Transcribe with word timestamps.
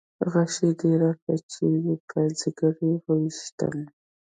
غشی 0.31 0.69
دې 0.79 0.91
راکړه 1.01 1.35
چې 1.51 1.67
په 2.09 2.19
ځګر 2.39 2.73
یې 2.85 2.93
وویشتم. 3.05 3.75